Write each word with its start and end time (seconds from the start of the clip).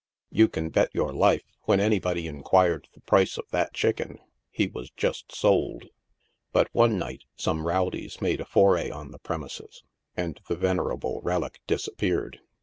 You 0.31 0.47
can 0.47 0.69
bet 0.71 0.89
your 0.95 1.13
life, 1.13 1.43
when 1.65 1.79
anybody 1.79 2.25
inquired 2.25 2.87
the 2.95 3.01
price 3.01 3.37
of 3.37 3.45
that 3.51 3.75
chicken, 3.75 4.17
he 4.49 4.65
was 4.67 4.89
just 4.89 5.31
sold; 5.31 5.89
but 6.51 6.69
one 6.71 6.97
night 6.97 7.23
some 7.35 7.67
rowdies 7.67 8.19
made 8.19 8.41
a 8.41 8.45
foray 8.45 8.89
on 8.89 9.11
the 9.11 9.19
premises, 9.19 9.83
and 10.17 10.39
the 10.47 10.55
venerable 10.55 11.21
relic 11.21 11.61
disappeared. 11.67 12.39